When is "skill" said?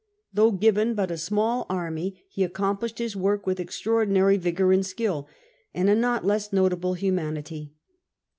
4.83-5.27